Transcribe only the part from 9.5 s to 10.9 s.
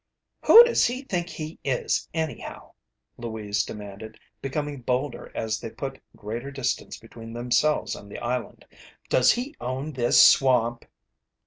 own this swamp?"